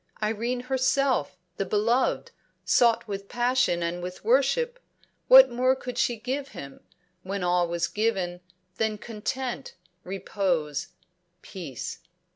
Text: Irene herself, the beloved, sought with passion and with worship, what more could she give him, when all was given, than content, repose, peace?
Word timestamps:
Irene 0.19 0.61
herself, 0.61 1.37
the 1.57 1.63
beloved, 1.65 2.31
sought 2.65 3.07
with 3.07 3.29
passion 3.29 3.83
and 3.83 4.01
with 4.01 4.25
worship, 4.25 4.79
what 5.27 5.51
more 5.51 5.75
could 5.75 5.99
she 5.99 6.15
give 6.17 6.47
him, 6.57 6.79
when 7.21 7.43
all 7.43 7.67
was 7.67 7.87
given, 7.87 8.41
than 8.77 8.97
content, 8.97 9.75
repose, 10.03 10.87
peace? 11.43 11.99